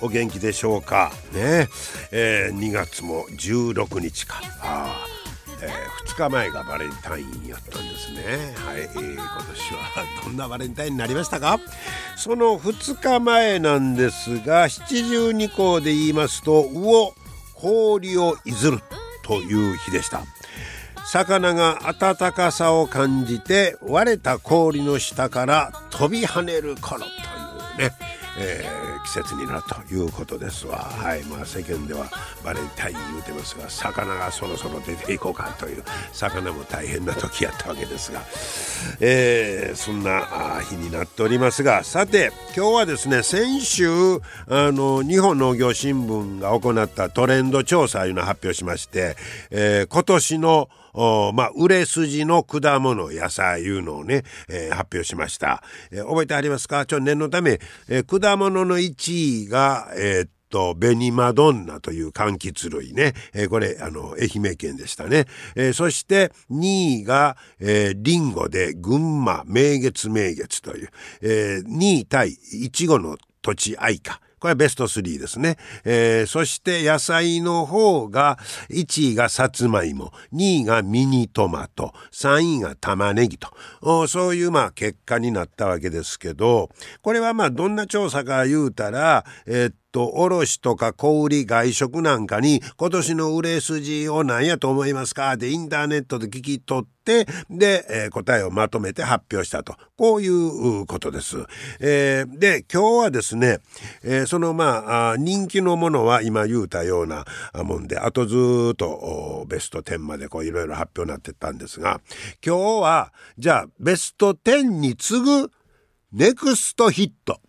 [0.00, 1.12] お元気でしょうか？
[1.32, 1.68] ね。
[2.10, 4.40] えー、2月も16日か。
[4.60, 5.06] あ
[5.62, 8.54] えー、2日前がバレンタインやったんですね。
[8.56, 9.80] はい、えー、今年は
[10.24, 11.58] どんなバレンタインになりましたか？
[12.16, 17.14] その2日前なんですが七十二項で言いますと魚
[17.54, 18.80] 氷をいずる
[19.22, 20.22] という日でした。
[21.06, 27.94] 魚が温かさを感じて割れた氷の下から飛び跳ねる頃というね。
[28.38, 30.78] えー、季節になるということですわ。
[30.78, 32.06] はいまあ世間では
[32.44, 35.82] バレンタイン言うてますが魚がそろそろ出ていこうかという
[36.12, 38.22] 魚も大変な時やったわけですが、
[39.00, 43.88] えー、そんな日になっておりますがさて今日はですね先週
[44.48, 49.16] あの日本農業新聞が行ったトレンド調査いうのを発表しまして、
[49.50, 50.68] えー、今年の
[51.34, 55.62] まあ、売れ筋の果物、野菜いうのをね、えー、発表しました。
[55.90, 56.86] えー、覚えてありますか？
[56.86, 63.14] ちょ、念のため、えー、果物の1位が、えー、と、ベニマドンナという柑橘類ね。
[63.32, 65.24] えー、これ、あの、愛媛県でしたね。
[65.56, 70.90] えー、そして2位が、えー、リンゴで群馬名月名月という、
[71.22, 74.20] えー、2位対いちごの土地愛花。
[74.44, 75.56] これはベスト3ですね。
[75.86, 86.68] えー、そして野菜の方が、1位がさつまいも、2位がミニトマト、3位が玉ねぎと、そういうまあ結果になったわけですけど、
[87.00, 95.36] これはまあどんな調査か言うたら、えー、っと卸とか小売外食なんかに今年の売れ筋を何やと思いますか？
[95.36, 99.76] でインターネットで聞き取ってで、えー、答えをまとめて発表したと。
[99.96, 101.36] こういうことです。
[101.78, 103.60] えー、で今日はですね、
[104.02, 112.00] えー、そのまあ人気のものは今言うたようなもんであとずっとベスト10までこういろいろ発表になってったんですが
[112.44, 115.52] 今日はじゃあベスト10に次ぐ
[116.12, 117.40] ネクストヒット。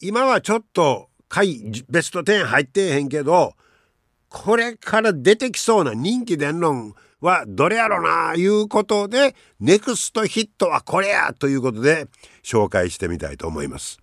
[0.00, 3.54] 今はちょっと回ベスト10入ってへんけど
[4.28, 12.06] これから出てきそうな人気出んのはどれやろないうことでネクストヒットはこれやということで
[12.42, 14.00] 紹介してみたいと思います。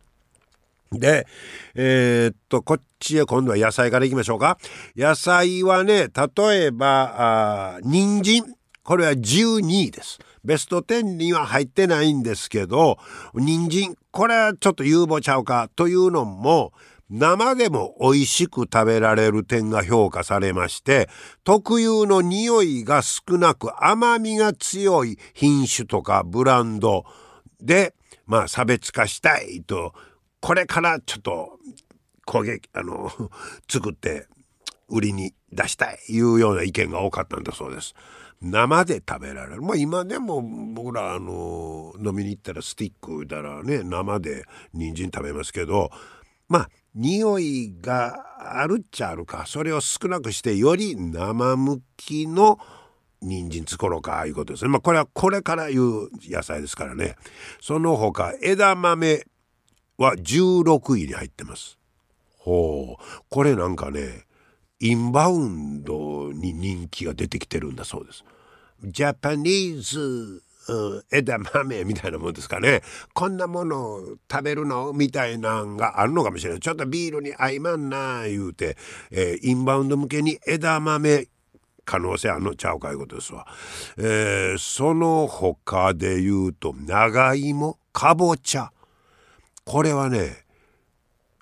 [0.91, 1.27] で、
[1.73, 4.57] えー、っと、こっちへ今度は野菜からいきましょうか。
[4.95, 8.55] 野菜はね、例えば、あ人参。
[8.83, 10.19] これは12位です。
[10.43, 12.99] ベスト10には入ってないんですけど、
[13.33, 13.95] 人参。
[14.11, 16.71] これはちょっと有望ちゃうかというのも、
[17.09, 21.07] 生でも美味しく食べられる点が評価されまして
[21.43, 27.05] 特有の匂いが少なく甘みが強い品種とかブランド
[27.61, 27.93] で
[28.25, 29.93] まあ差別化したいと
[30.41, 31.59] これからちょっと
[32.25, 33.11] 焦げあの
[33.69, 34.27] 作って
[34.89, 37.93] 売りに出したいいうような意見が多かったんだそうです。
[38.41, 45.89] 生で食べられるまあ今でも僕らあの飲みに行ったらスティックだらね生で人参食べますけど
[46.49, 52.57] まあ匂いがあるっちゃあるかそれを少なくしてより生向きの
[53.21, 54.69] 人参作ろうかいうことですね。
[54.69, 57.15] まあこれはこれから言う野菜ですからね。
[57.59, 59.25] その他枝豆
[59.97, 61.77] は16位に入ってます。
[62.37, 64.25] ほうこれなんかね
[64.79, 68.23] インバウンドに人気が出てきてるんだそうです。
[68.83, 70.43] ジャパニーズ
[71.11, 72.81] 枝豆みたいなもんですかね。
[73.13, 76.59] こんなものを食べるのみたいなんがあるのかもしれない。
[76.59, 78.77] ちょっとビールに合いまんな言うて、
[79.11, 81.27] えー、インバウンド向けに枝豆
[81.85, 83.45] 可能性あるのちゃうかいうことですわ、
[83.97, 88.71] えー、その他で言うと長芋かぼちゃ。
[89.65, 90.45] これはね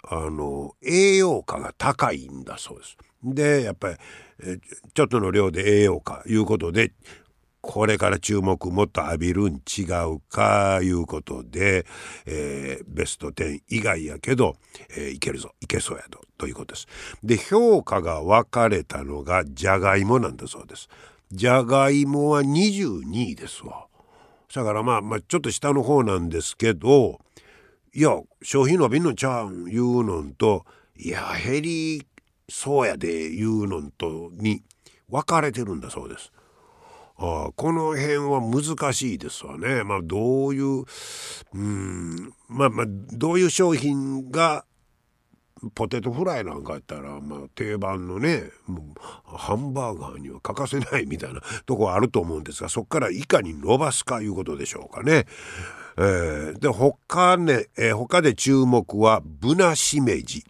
[0.05, 2.97] あの栄養価が高いんだそうです。
[3.23, 3.95] でやっぱり
[4.93, 6.91] ちょっとの量で栄養価いうことで
[7.63, 9.83] これから注目もっと浴びるん違
[10.13, 11.85] うかいうことで、
[12.25, 14.57] えー、ベスト10以外やけど、
[14.97, 16.87] えー、いけるぞいけそうやとということです。
[17.23, 20.89] で評価が分かれたのがじゃがいもなんだそうです。
[21.31, 23.87] じゃがいもは22位ですわ。
[24.53, 27.21] だからまあ、まあ、ちょっと下の方なんですけど
[27.95, 30.65] いや商品伸びんのちゃうん言うのんと
[30.97, 32.05] いや減り
[32.49, 34.63] そうやで言うのんとに
[35.09, 36.33] 分かれてるんだそうです。
[37.17, 39.83] あこの辺は難しいですわね。
[39.83, 40.83] まあどういう
[41.53, 44.65] うんまあまあどういう商品が
[45.75, 48.43] ポテトフライなんかやったら、まあ、定番のね
[49.25, 55.25] ハンバーガーには欠かせないみたいな とこあると思うんですがそこからいかに伸ばすかいうことでしょうかね。
[55.95, 60.43] えー、で他ね、えー、他で注目はブナシメジ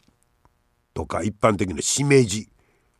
[0.93, 2.47] とか一般的なしめじ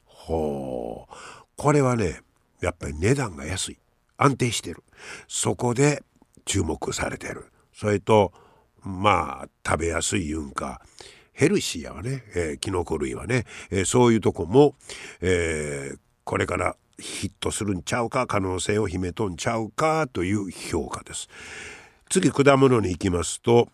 [0.03, 1.13] ほう
[1.55, 2.21] これはね
[2.63, 3.79] やっぱり値段が安い。
[4.17, 4.83] 安定してる。
[5.27, 6.03] そこで
[6.45, 7.51] 注目されてる。
[7.73, 8.31] それと
[8.81, 10.81] まあ食べやすいいうんか
[11.33, 14.75] ヘルシーやわね、えー、キノコ類はね、えー、そういうとこも、
[15.21, 21.27] えー、これからヒットするんちゃうか可能性を秘めとんちゃうかという評価です。
[22.09, 23.67] 次果物に行きますと、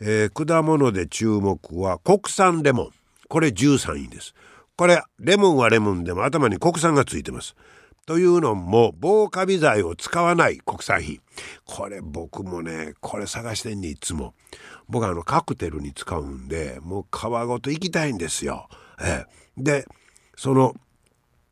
[0.00, 2.90] えー、果物で注目は国産レモン。
[3.28, 4.34] これ13位です。
[4.76, 7.56] これレモンはレモンでも頭に国産がついてます。
[8.06, 11.20] というのも防カビ剤を使わない国産品。
[11.64, 14.34] これ僕もねこれ探してんにいつも。
[14.88, 18.68] 僕はあのカクテルに使うんでもう皮ごといきたいんですよ。
[19.00, 19.86] えー、で
[20.36, 20.74] その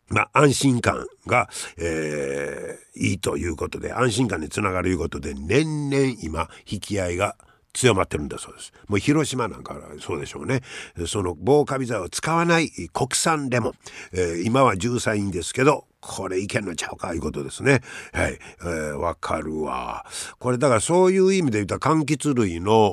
[0.08, 7.34] まあ、安心感が、えー、いいということで安心感につながるいうことで年々今引き合いが
[7.72, 8.72] 強まってるんだそうです。
[8.88, 10.60] もう広島なんかそうでしょうね。
[11.06, 13.72] その防カビ剤を使わない国産レモン、
[14.12, 17.80] えー、今は13位ですけどこれいけんのちゃうかいうことですね。
[18.12, 18.38] はい。
[18.60, 20.04] えー、わかるわ。
[20.38, 22.92] これだからそういう意味で言ったら柑橘類の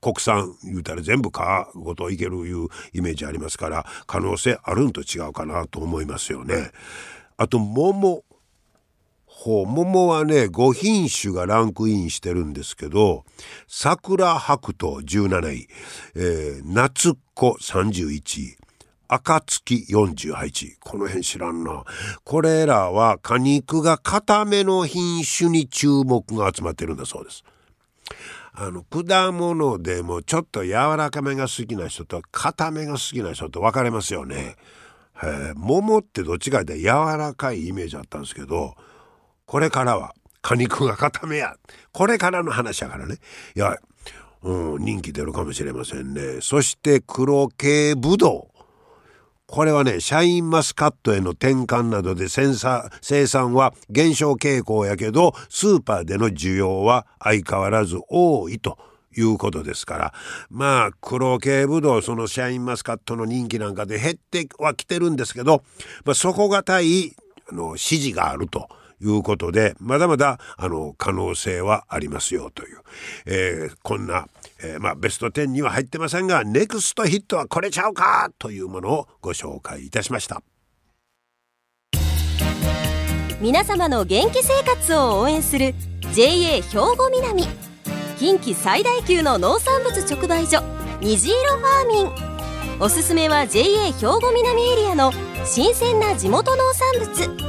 [0.00, 1.32] 国産言うたら全部皮
[1.74, 6.70] ごといけるいうイメージありますから可能性あるんと違うかなと思いますよね。
[7.36, 8.24] あと桃
[9.48, 13.24] ほう桃はね5品種がランクインしてるんですけど
[13.66, 15.68] 桜白桃17位、
[16.16, 18.58] えー、夏子31位
[19.08, 21.82] 暁48この辺知らんな。
[22.24, 27.42] これらは果肉が固めの品種に注目が集まってるんだそうです。
[28.52, 34.56] あの果物でもちょっと柔らかめが好きな人と固めが好きな人と分かれますよね。
[35.22, 36.86] え、桃ってどっちかで柔
[37.16, 38.76] らかいイメージあったんですけど
[39.48, 41.56] これからは果肉が固めや。
[41.92, 43.16] これからの話やからね。
[43.56, 43.76] いや、
[44.42, 46.40] うん、人気出るかもしれませんね。
[46.42, 48.58] そして黒系ぶどう
[49.46, 52.52] これはね、シャインマスカットへの転換などで生
[53.26, 58.76] 産は減少傾向やけど、スーパーでの需要は相変わらず多いと
[59.16, 60.14] いうことですから、
[60.50, 65.62] まあ、黒系ぶどう、そのシャインマスカットの人気なんかで減ってはきてるんですけど、
[66.04, 67.16] まあ、底堅い
[67.50, 68.68] あの支持があると。
[69.00, 72.78] いうことでまだまだあの可能性はありますよという、
[73.26, 74.26] えー、こんな、
[74.62, 80.42] えー、まあ、ベスト10には入ってませんがネクストヒットはこれちゃうかというものをご紹介いたしました。
[83.40, 85.72] 皆様の元気生活を応援する
[86.12, 87.44] JA 兵庫南。
[88.18, 90.60] 近畿最大級の農産物直売所
[91.00, 92.80] 虹色ファーミン。
[92.80, 95.12] おすすめは JA 兵庫南エリアの
[95.44, 97.48] 新鮮な地元農産物。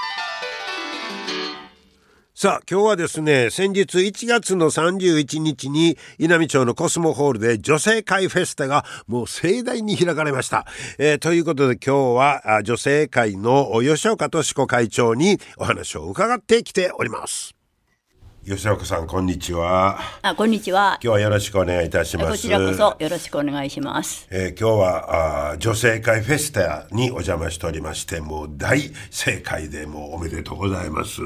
[2.41, 10.65] さあ、今日はですね、先日1月の31日に稲美町のコスモホールで女性会フェスタがもう盛大に開かれました。
[10.97, 17.60] えー、ということで今日は女性会の吉岡敏子会長にお話を伺ってきております。
[18.43, 19.99] 吉岡さんこんにちは。
[20.23, 20.97] あこんにちは。
[21.03, 22.31] 今日はよろしくお願いいたします。
[22.31, 28.79] こちらこそよろしくお願いします、えー、今日はあ女性会フェスタにお邪魔しておりましてもう大
[29.11, 31.21] 正解でもうおめでとうございます。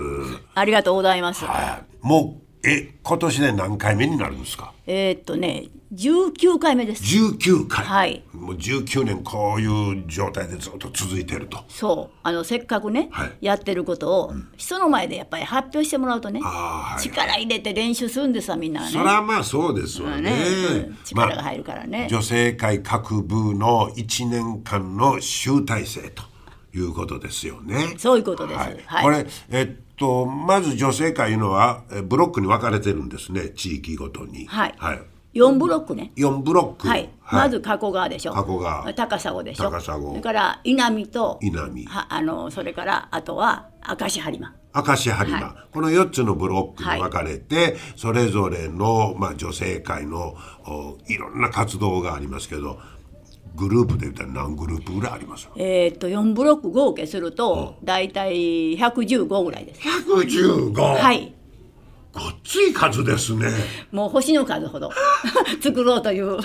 [0.55, 1.45] ありがとうございます。
[1.45, 4.74] はい、もうえ今年で何回目になるんですか？
[4.86, 7.04] えー、っとね19回目です。
[7.04, 8.24] 19回はい。
[8.34, 11.63] もう19年こういう状態でずっと続いてると。
[11.68, 12.18] そう。
[12.24, 18.88] あのせっかくね、はい、やってることを、うん、人の前でやっぱり発表してもらうとね、はい、力入れて練習するんですわみんなね。
[18.88, 20.32] そりゃまあそうですわね。
[20.32, 26.24] ね、うん、力が入るからね、まあ、女性会各部の1年間の集大成と
[26.75, 27.94] いうことですよね。
[27.98, 34.48] そういうことです、はい、これえっとまず女性会いうのはブロックに分かれてるんですね地域ごとに。
[34.48, 35.01] はい、はい
[35.36, 36.13] 4ブロックね。
[36.15, 36.88] 4ブロック。
[36.88, 37.10] はい。
[37.30, 38.32] まず加古川でしょ。
[38.32, 38.94] 加古川。
[38.94, 39.70] 高砂でしょ。
[39.70, 40.00] 高砂。
[40.00, 41.38] それから稲見と。
[41.42, 41.86] 稲見。
[41.86, 44.54] はあのそれからあとは明石播磨。
[44.74, 50.36] 明石播磨、はい、この4つのブロックに分かれて、はい、それぞれの、まあ、女性会の
[51.08, 52.80] いろんな活動がありますけど
[53.56, 60.74] グループで言ったら何グループぐらいありますえーっと4ブロック合計すると大体115ぐらいです ?115!
[60.74, 61.34] はい
[62.15, 63.50] ごっつい数ですね。
[63.91, 64.89] もう星の数ほど。
[65.62, 66.39] 作ろうという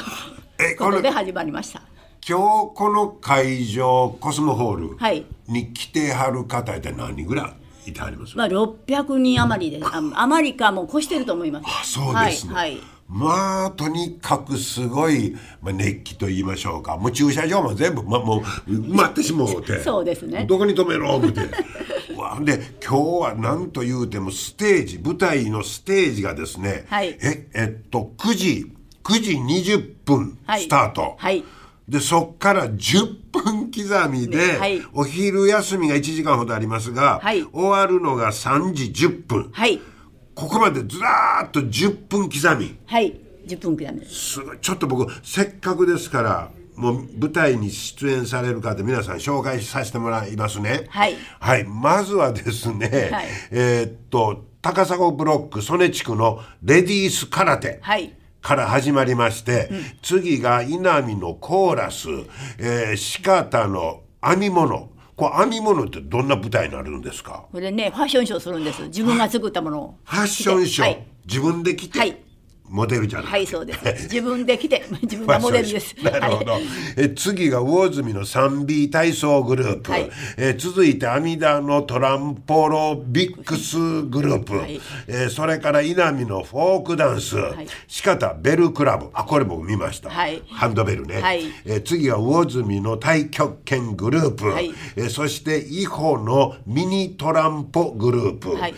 [0.59, 1.81] えことで始まりました。
[2.29, 5.25] 今日この会場コスモホールはい。
[5.47, 7.55] に来てはる方って何人ぐら
[7.87, 11.65] いいてはります、まあ600人余りですあ余りかもう越してると思います。
[11.67, 16.97] あそうですね、はい、はいまあとにかくすごい、まあ、熱気と言いましょうか。
[16.97, 18.41] もう駐車場も全部、ま、もう
[18.71, 19.81] 埋まってしもうて。
[19.81, 20.47] そうですね。
[20.49, 21.41] どこに止めろ思って。
[21.41, 21.51] う
[22.19, 27.19] わで今日は何と言うてもステージ舞台のステージがですね、はい。
[27.21, 29.33] ええっと9時9時
[29.73, 30.63] 20分はい。
[30.63, 31.43] スタート、はい。
[31.89, 34.81] でそっから10分刻みで、はい。
[34.93, 37.43] お昼休みが1時間ほどありますが、はい。
[37.53, 39.51] 終わるのが3時10分。
[39.53, 39.81] はい
[40.41, 42.75] ここまでずらーっと10分刻み。
[42.87, 43.15] はい。
[43.47, 44.15] 10分刻みです。
[44.15, 44.59] すごい。
[44.59, 50.87] ちょっと僕せっかくですからもう舞台に出演される方皆さん紹介させてもらいますね。
[50.89, 51.17] はい。
[51.39, 53.27] はい、まずはですね、はい。
[53.51, 58.15] えーっと高砂ブロック曽根地区のレディース空手、はい。
[58.41, 59.69] から始まりまして、
[60.01, 62.09] 次が稲見のコーラス、
[62.59, 67.45] えー、四方の編み物これ編み物ってどんな舞台になるんですか？
[67.53, 68.83] これねファッションショーするんです。
[68.85, 69.95] 自分が作ったものを。
[70.05, 71.07] ファッションショー、はい。
[71.27, 72.17] 自分で着て、はい
[72.71, 73.33] モデルじゃない。
[73.33, 74.05] はいそうです。
[74.05, 75.95] 自分で来て 自分がモデルです。
[76.03, 76.63] なるほど、はい
[76.97, 80.11] え次が魚住の 3B 体操グループ、はい。
[80.37, 84.81] え続いて阿弥陀のトランポロビックスグループ、はい。
[85.09, 87.41] えそれから稲見のフォークダンス、い。
[87.89, 89.09] 四方ベルクラブ。
[89.13, 90.43] あこれ僕見ました、はい。
[90.49, 91.43] ハンドベルね、はい。
[91.67, 94.73] え次が魚住の太極拳グループ、はい。
[94.97, 98.75] えそして伊保のミニトランポグループ、はい。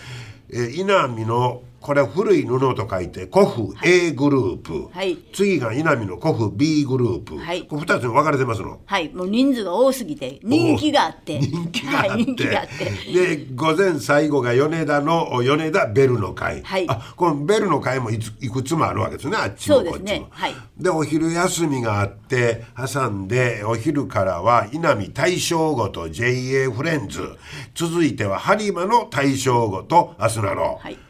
[0.50, 5.18] えー稲見のこれは古い布と書いて古布 A グループ、はい。
[5.32, 7.64] 次が稲見の古布 B グループ、はい。
[7.64, 8.80] これ2つに分かれてますの？
[8.86, 9.08] はい。
[9.12, 11.40] もう人数が多すぎて人気があって。
[11.40, 13.12] 人気があって、はい、人気があって。
[13.12, 16.88] で午前最後が米田の米田ベルの会、はい。
[16.88, 20.20] あこのベルの会もいついくつもあるわけですねあっちもそうですこっちも。
[20.20, 20.54] ねはい。
[20.78, 27.36] でお昼休みがあって挟んでお昼からは稲見大正ごと JA フレンズ。
[27.74, 30.94] 続いては播磨の大正ごとアスナロ、はい。
[30.94, 31.00] で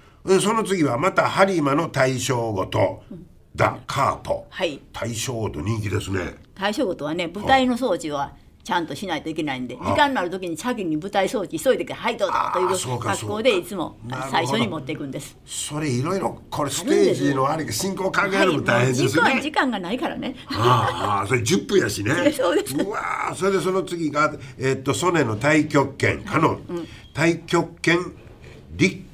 [0.41, 3.03] その次はまた播磨の大正ごと、
[3.55, 4.81] ダ・カーポ、はい。
[4.93, 6.35] 大正ごと人気ですね。
[6.55, 13.97] 対処事はね舞台の装置はちゃんとしないといけないんで時間のある時に先に舞台装置急いでからはいどうぞというう格好でいつも
[14.31, 15.37] 最初に持っていくんです。
[15.45, 20.37] それいろいろこれステージのあれ進行考えるの大変です時間ね、時間がないからね。
[20.51, 22.13] ああそれ10分やしね。
[22.31, 22.77] そうです。
[22.77, 26.23] わーそれでその次がえっと曽根の太極拳。
[26.23, 27.99] カノン、太極拳
[28.77, 29.05] りり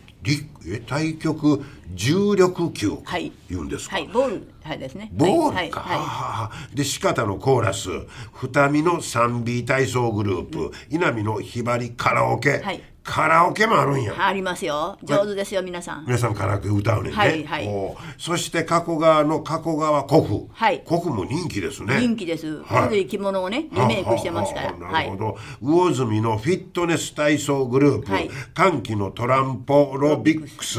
[0.66, 3.32] え太極重力球はい。
[3.48, 5.10] 言うんですか、はいボールはいですね。
[5.12, 7.88] ボーはいルか、はいははあで四方のコーラス。
[8.32, 14.12] 二見の 3B 体操グループ、稲見のひばりカラオケ、はいカラオケもあるんや。
[14.12, 14.98] いありますよ。
[15.02, 16.04] 上手ですよ皆さん。
[16.04, 17.96] 皆さんカラオケ歌うねんね、はいはい。
[18.18, 20.82] そして加古川の加古川古布、はい。
[20.86, 21.98] 古布も人気ですね。
[21.98, 22.62] 人気です。
[22.64, 22.82] はい。
[22.84, 24.72] 古い着物をねリメイクしてますから。
[24.72, 25.16] なるほ。
[25.16, 28.30] ど、魚住のフィットネス体操グループ、はい。
[28.52, 30.78] 歓喜のトランポロビックス、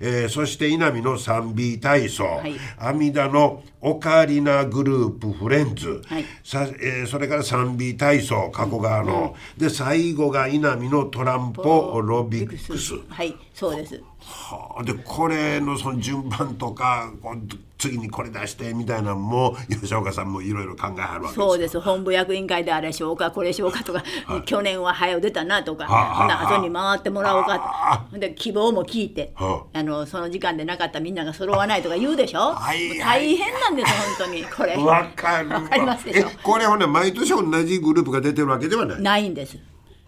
[0.00, 2.56] えーそして稲見の 3B 体操、い。
[2.78, 6.24] 阿弥陀のオカリナグループフレンズ、はい。
[6.44, 11.69] さえーそれから 3B 体操加古川の、で最後が稲見のトランポ
[12.04, 12.94] ロビックス。
[13.08, 14.02] はいそうです。
[14.22, 17.38] はあ、でこれのその順番とかこう
[17.78, 21.80] 次にこれ出してみたいなのも吉岡さんもいろいろ考えはるわけですそうです。
[21.80, 24.04] 本部役員会であれしようかこれしようかとか、
[24.44, 28.06] 去年は早う出たなとか、はあ後に回ってもらおうか。
[28.12, 29.82] で希望も聞いて、はあ。
[29.82, 34.44] のその時間でなかったみんなが揃わないとか言うでしょ、はい大変なんです本当に。
[34.44, 34.76] これ。
[34.76, 35.60] わかるわ。
[35.60, 36.28] わかりますでしょ？
[36.28, 39.56] えこれほんね毎年同じグループが出てるわけではない、ないんです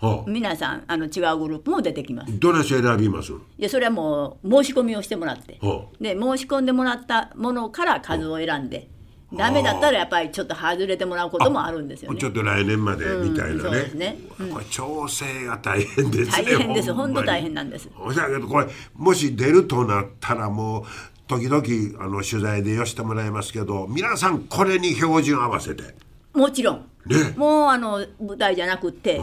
[0.03, 2.39] はあ、皆さんあの違うグループも出てきます。
[2.39, 3.33] どなし選びます？
[3.59, 5.59] でそれはもう申し込みをしてもらって。
[5.63, 8.89] はで申し込んでもらったものから数を選んで。
[9.35, 12.21] ダメだったらやっぱりちょっと外れてもらうこともあるんですよね。
[12.21, 14.19] ちょっと来年までみたいなね,、うんそうですね。
[14.53, 16.93] これ調整が大変ですね大変です。
[16.93, 17.89] 本当大変なんです。
[17.99, 20.85] おしゃけどこれもし出るとなったらもう
[21.27, 25.95] 時々あの取材で寄せてもらいますけど皆さんこれに標準合わせて。
[26.35, 27.33] もちろん、ね。
[27.35, 29.19] もうあの舞台じゃなくって、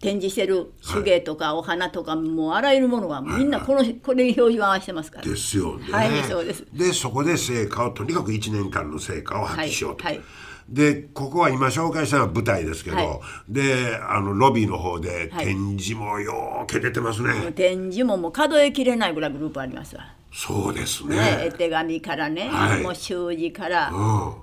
[0.00, 5.92] 展示してる手芸とかお花とか、もうあらゆるものはみんなこの、これに表示を合わせてますから、ですよね。
[5.92, 6.66] はいそうです。
[6.72, 10.04] でそこで成果をとにかく1年間の成果を発揮しようと。
[10.04, 10.24] はいはい。
[10.70, 13.52] でここは今紹介したのは舞台ですけど、はい。
[13.52, 15.44] であのロビーの方ではい。
[15.44, 20.14] 展示もよーけ出てますね、展示ももう数えきれないぐらいグループありますわ。
[20.32, 21.16] そうですね。
[21.16, 22.82] ね、絵手紙からね、はい。
[22.82, 23.94] もう習字から、ん。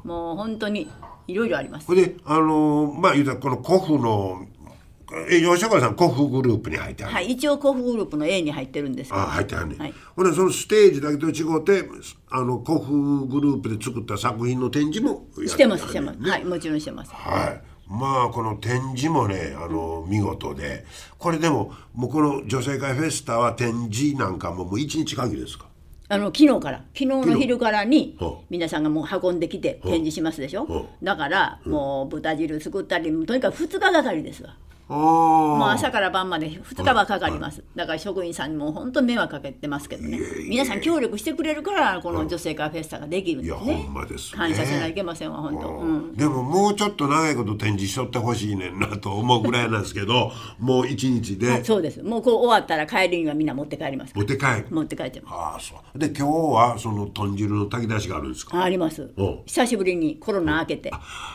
[0.04, 0.88] もう本当に
[1.28, 1.88] いろいろあります。
[1.88, 4.57] これであのーまあ言うたらこの古府のえ
[5.30, 9.22] 吉岡さん古府グループに入ってある、はい一応古府グループの A に入ってるんですけど。
[9.22, 9.94] あ入ってはんねん、はい。
[10.16, 11.88] ほんでそのステージだけと違って
[12.30, 17.12] あの古府グループで作った作品の展示もやってしてますしてます、はいもちろんしてます。
[17.14, 17.62] はい。
[17.90, 20.86] まあこの展示もねあの見事で。
[21.18, 25.68] これでももうこの女性会フェスタは展示なんかももう一日限りですか？
[26.10, 26.80] あの昨日から。
[26.94, 30.66] 昨日の昼からにはあ皆さんがもう運んできて展示しますでしょ？
[30.66, 34.50] はだからもう豚汁作ったりとにかく2日がかりですわ。
[34.50, 34.56] あ
[34.96, 37.64] もうあ朝から晩まで2日はかかります。
[37.76, 40.20] だから職員さんにも本当に迷惑かけてますけどね。
[40.48, 43.88] 皆さん協力してくれるからこの女性会フェスタができるんいやほですね。
[43.88, 43.94] ん。
[43.94, 44.38] まですね。
[44.38, 45.70] 感謝しないけませんわ本当。
[45.70, 46.16] うん。
[46.16, 51.64] でももうちょっと長いこと展示しとってほしいねんなと思うぐらいなんですけど もう一日で。
[51.66, 52.02] そうです。
[52.02, 54.50] もうこう終わったら帰りにはみんな持って帰りますか持って帰る。
[54.50, 55.34] ら持って帰ってます。
[55.34, 56.00] ああそう。
[56.00, 58.64] で今日はその豚汁の炊き出しがあるんですか？
[58.64, 59.12] あります。
[59.18, 60.92] お久しぶりにコロナ明けて。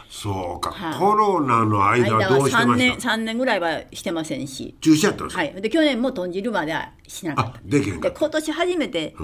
[0.08, 0.98] そうか、はい。
[0.98, 4.76] コロナの間は間は3どうしてまし年た3年ぐらいはしてませんし。
[4.80, 7.58] 中止やったんですか、はい、で去年も豚汁まではしなかった。
[7.58, 9.14] あできへんかで今年初めて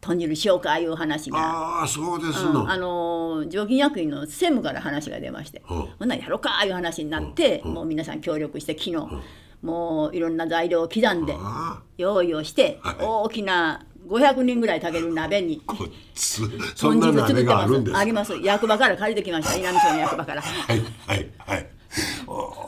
[0.00, 2.70] 豚汁しようかいう話が、ああそうですの、うん。
[2.70, 5.76] あのー常勤役員の専務から話が出まして、うん。
[5.98, 8.96] ほんならやろうかいう話になって、もう皆さん協力して昨日、
[9.62, 12.96] もういろんな材料を刻んであ用意をして、はい。
[13.00, 17.96] 大きな500人ぐらい炊ける鍋に豚汁作鍋ってます。
[17.96, 18.36] あります。
[18.42, 19.56] 役場から借りてきました。
[19.56, 20.42] 稲美町の役場から。
[20.42, 21.71] はいはいはい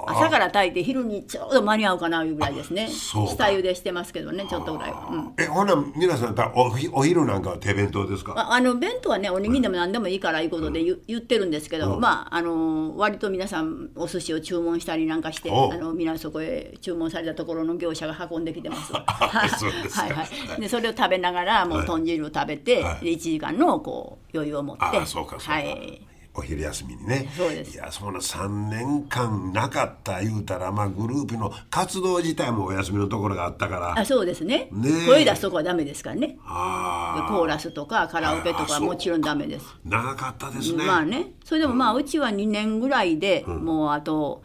[0.07, 2.89] 朝から炊いて昼にちょうど間に合うかないうぐらいですね。
[2.89, 5.33] 下茹でしてますけどねちょっとぐらいは、うん。
[5.39, 8.35] えほな皆さんたおひお昼なんかは手弁当ですか？
[8.37, 12.01] ああの弁当はねおにぎりでも何でもいいからいうことで言,、言ってるんですけど、うん。
[12.01, 18.93] まああの割と皆さんお寿司を注文したりなんかしておあの皆そこへ注文されたところの業者が運んできてます。
[18.95, 20.25] はいは
[20.59, 20.61] い。
[20.61, 23.05] でそれを食べながらもう豚汁を食べて、はい。
[23.05, 26.01] で1時間のこう余裕を持って、あそうかそうか、はい。
[26.37, 27.29] お昼休みにね。
[27.37, 27.75] そうです。
[27.75, 33.99] いやそんな3年間なかった言うたらまあグループの活動自体もお休みのところがあったから。
[33.99, 34.69] あそうですね。
[34.73, 35.07] ねえ。
[35.07, 36.27] 声出すとこはダメですからね。
[36.29, 39.67] であコーラスとかカラオケとかはもちろんダメです。
[39.69, 41.33] あ長かったですね、まあね。
[41.45, 44.43] それでもまあうちは2年ぐらいで、もうあと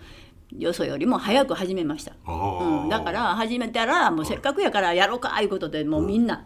[0.57, 6.45] よそよりも早く始めました、うん、だから始めたらもうせっかくやからやろうかいうことでもうみんな、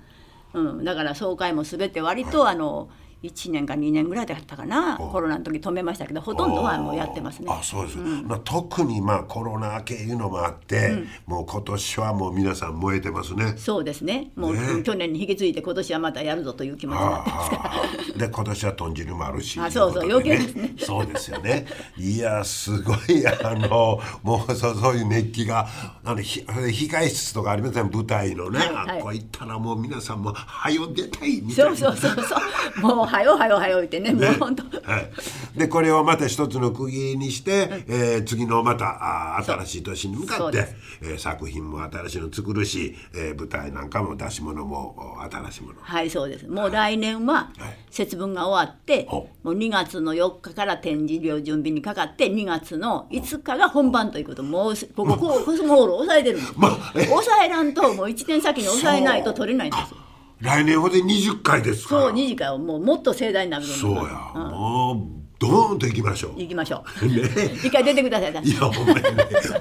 [0.54, 0.84] うん。
[0.84, 2.90] だから総会も全て割とあの
[3.24, 4.98] 1年か2年ぐらいだったかな。
[4.98, 7.48] コロナの時止めましたけどほとんどはもうやってますね。
[7.50, 7.62] あ。
[7.64, 13.54] そうです、まあ、特にまあコロナ明けいうのもあって、もう今年はもう皆さん燃えてますね。
[13.58, 14.32] そうですね。
[14.36, 14.84] もう、ね。
[14.84, 17.72] 去年に引き継いで今年はまたやるぞという気持ちになってますか
[18.18, 18.28] ら。
[18.28, 20.74] で今年は豚汁もあるしあそうそう余計ですね。
[20.78, 21.66] そうですよね。
[21.98, 25.68] いやすごい あのもうそうそういう熱気が
[26.04, 27.90] あのひ控え室とかありません？
[27.92, 29.00] 舞台のね、はいはい。
[29.00, 31.76] あこう行ったらもう皆さんも「はよ出たい」みたいな。
[31.78, 32.82] そうそうそうそう。
[32.82, 34.64] もうはよはよはよ言ってねもう本当。
[34.64, 40.68] はい、でこれをまた一つの区切りにして、えー次のまたあー新しい年に向かって
[41.02, 45.80] えー作品も新しいの作るし、えー舞台なんかも出し物もお新しいもの。
[45.82, 46.48] はいそうです。
[46.48, 47.78] もう来年ははい。
[47.92, 59.98] 節分が終わって、ほもう2月の4日から展示料準備にかかって2月の5日が本番ということもうここコスモホールを抑えてるんです、まあえ抑えらんともう1年先に抑えないと取れないんですよ
[60.44, 62.02] 来年ほで20回ですから。
[62.02, 64.02] そう2時間もうもっと盛大になるとそうや、
[64.36, 66.32] もうドーンと行きましょう。
[66.38, 67.06] 行きましょう、
[67.66, 69.12] 一回出てくださいいやほんまにね。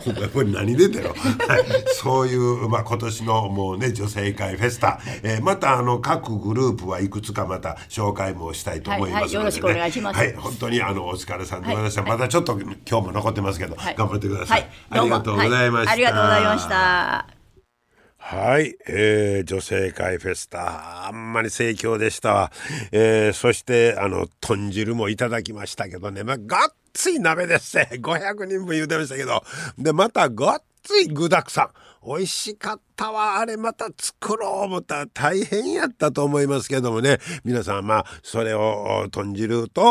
[0.04, 1.14] ほんまこれ何出てよ、
[1.46, 1.64] はい、
[1.94, 9.20] そういう、まあ、今年のもうね女性会フェスタ、えーまたあの各グループはいくつかまた紹介もしたいと思いますので、ね。
[9.20, 9.32] はいはい。
[9.32, 10.18] よろしくお願いします。
[10.18, 10.34] はい。
[10.34, 12.10] 本当にあのお疲れさんでございました、はい。
[12.10, 13.94] またちょっと今日も残ってますけど、はい。
[13.96, 14.70] 頑張ってください、はい。
[14.90, 17.41] ありがとうございました、はありがとうございました
[18.24, 21.08] はい、えー、女性会フェスタ。
[21.08, 22.52] あんまり盛況でしたわ、
[22.92, 26.22] えー、そしてあの豚汁もいただきましたけどね。
[26.22, 29.42] まあがっつい鍋ですね500人分言うてましたけど。
[29.76, 31.70] でまたがっつい具だくさん。
[32.06, 33.38] 美味しかったわ。
[33.38, 37.18] あれまた作ろう思ったら大変やったと思いますけどもね。
[37.44, 39.83] 皆さんまあそれを豚汁と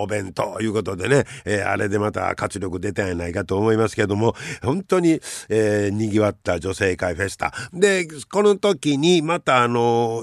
[0.00, 4.34] お弁当ということでね、えーあれでまた活力出たんやないかと思いますけども。
[4.62, 7.52] 本当に、えー、にぎわった女性会フェスタ。
[7.72, 10.22] でこの時にまたあの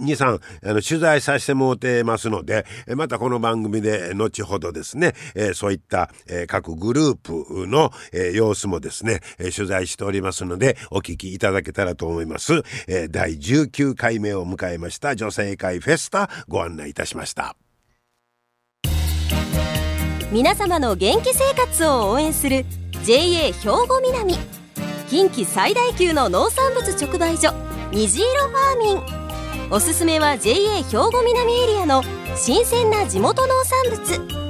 [0.00, 2.64] 23あの取材させてもらってますので
[2.96, 17.56] またこの番組で後ほどですね、えーそういった、えー各グループの、えー様子もですね、取材しておりますのでお聞きいただけけたらと思います、えー第19回目を迎えました女性会フェスタご案内いたしました。
[20.32, 22.64] 皆様の元気生活を応援する
[23.02, 24.34] JA 兵庫南。
[25.08, 27.52] 近畿最大級の農産物直売所
[27.90, 29.70] 虹色ファーミン。
[29.72, 32.02] おすすめは JA 兵庫南エリアの
[32.36, 34.49] 新鮮な地元農産物。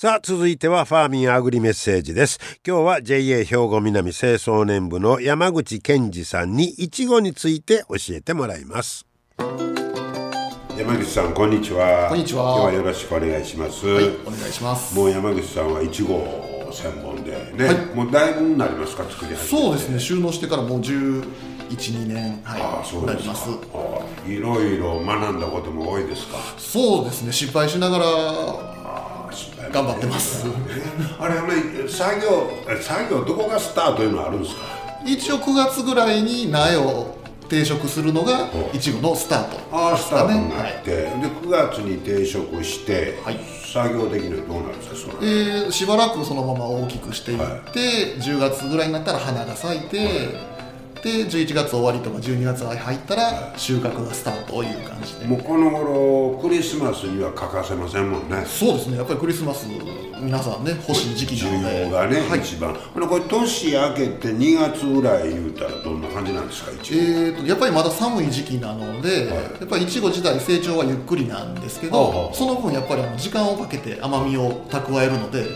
[0.00, 2.38] さあ続いてはファーミンアグリメッセージです。
[2.64, 9.08] 今日は JA 兵庫南清掃年部の山口健二さんにいちごについて教えてもらいます。
[10.78, 12.06] 山口さんこんにちは。
[12.10, 12.44] こんにちは。
[12.44, 14.94] 今日はよろしくお願いします、はい、お願いします。
[14.96, 17.76] もう山口さんはいちご専門でね、はい。
[17.96, 19.66] もうだいぶになりますか作り始めて。
[19.66, 21.24] そうですね、収納してからもう11、
[21.70, 23.34] 2年、はい、ああそうなりですか。
[23.34, 23.36] ま
[24.24, 24.30] す。
[24.30, 26.38] いろいろ学んだことも多いですか？
[26.56, 28.04] そうですね、失敗しながら
[29.72, 30.46] 頑張ってます。
[31.18, 34.62] あれはね作業え作業どこがスタートというのはあるんですか？
[35.06, 37.16] 一応9月ぐらいに苗を
[37.48, 39.56] 定食するのがおいちごのスタート。
[39.76, 40.72] ああスタートになはい。
[40.72, 43.38] って、で9月に定食して、はい。
[43.72, 47.38] 作業的にはどうなるんですかそれ、えーしばらくそのまま大きくしていっ
[47.72, 50.28] て、10月ぐらいになったら花が咲いて、
[51.02, 58.44] で11月終わりとか12月入ったら収穫がスタートという感じで、もうこの頃クリスマスには欠かせませんもんね。
[58.46, 58.96] そうですね。
[58.96, 59.66] やっぱりクリスマス
[60.20, 61.80] 皆さんね欲しい時期な需ので。
[61.82, 62.40] 要がね、はい。
[62.40, 62.74] 一番。
[62.74, 69.34] これ年明けて2月ぐらい言うたらどんな感じなんですかえー、とやっぱりまだ寒い時期なので、や
[69.64, 75.46] っぱりいちご自体成長はゆっくりなんですけど、その分やっぱり時間をかけて甘みを蓄えるので、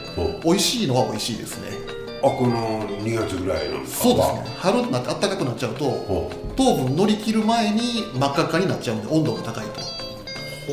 [0.44, 4.56] 美味しいのは美味しいですねあこの2月ぐらいなんかそうですね。
[4.58, 9.80] 春になって暖かくなっちゃうとほ糖分乗り切る前に真っ赤っかになっちゃうんで温度が高いと。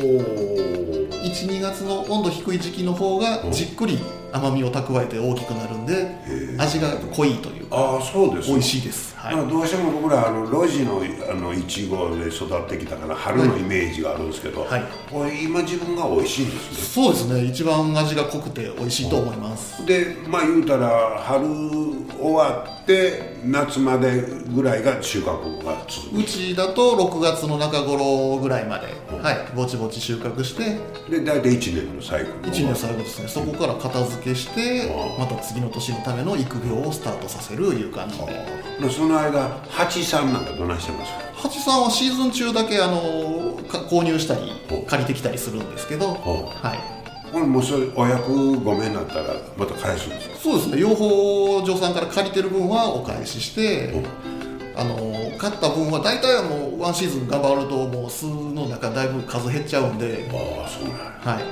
[0.00, 1.10] う。
[1.22, 3.98] 12月の温度低い時期の方がじっくり
[4.32, 6.14] 甘みを蓄えて大きくなるんで
[6.58, 9.36] 味が濃いというかああそうです美味しいです、はい。
[9.36, 14.84] まあどうしても僕らあの路地のあのいちごで育ってきたから春のイメージがあるんですけど、はい。
[15.10, 17.04] これ今自分が美味しいんですね。
[17.04, 17.44] そうですね。
[17.44, 19.84] 一番味が濃くて美味しいと思います。
[19.86, 21.46] でまあ言うたら春
[22.20, 24.22] 終わって夏まで
[24.54, 28.86] ぐらいが収穫が続うちだと6月の中頃ぐらいまで、
[29.22, 30.78] はい、ぼちぼち収穫して。
[31.06, 33.28] くで大体1年のサイクル1年の最後ですね。
[33.28, 38.26] そこから片付けしてまた次の年のための育苗をスタートさせるいう感じで。
[38.80, 41.12] でその間八さんなんかどないしてます？
[41.12, 44.52] か八さんはシーズン中だけあのか購入したり
[44.86, 50.36] 借りてきたりするんですけど、はい、これもうそれお役ごめんなったらまた返すんですか？
[50.36, 50.80] そうですね。
[50.80, 53.92] 養蜂場さんから借りてる分はお返しして
[54.76, 54.96] あの
[55.36, 61.04] 買った分は大体はもうワンシーズン頑張るともう巣の中だいぶ数減っちゃうんで、ああそうなんや。
[61.20, 61.44] はい、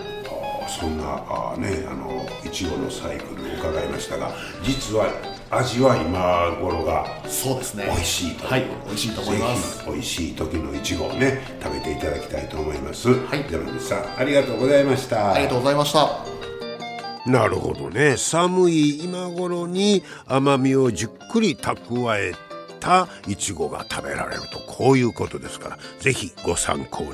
[0.68, 5.06] そんなああねあのいちごのサイクルを伺いましたが実は
[5.50, 7.84] 味は今頃がそうですね。
[7.86, 9.84] 美味しいとはい美味しいと思います。
[9.86, 13.08] 美味しい時のいちごをね食べていただきたいと思います。
[13.08, 13.46] はい。
[13.50, 15.32] 山口さんありがとうございました。
[15.32, 16.08] ありがとうございました。
[17.26, 18.16] なるほどね。
[18.16, 22.34] 寒い今頃に甘みをじっくり蓄え
[22.80, 27.10] たいちごが食べられるとこういうことですからぜひご参考に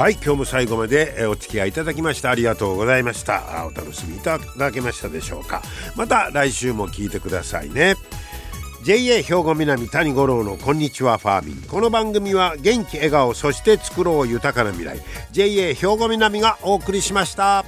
[0.00, 3.64] はい今日も最後までえお付き合いいただきましてありがとうございました。
[3.64, 5.60] あお楽しみいただけましたでしょうか。
[5.94, 7.96] また来週も聞いてくださいね。
[8.82, 11.56] JA 兵庫南谷五郎のこんにちはファーミン。
[11.68, 14.98] この番組は元気笑顔そして作ろう豊かな未来。
[15.32, 17.66] JA 兵庫南がお送りしました。